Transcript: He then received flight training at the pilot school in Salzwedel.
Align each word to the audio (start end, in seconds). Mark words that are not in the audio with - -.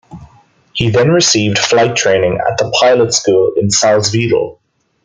He 0.73 0.89
then 0.89 1.11
received 1.11 1.59
flight 1.59 1.95
training 1.95 2.39
at 2.39 2.57
the 2.57 2.71
pilot 2.79 3.13
school 3.13 3.51
in 3.55 3.67
Salzwedel. 3.67 4.57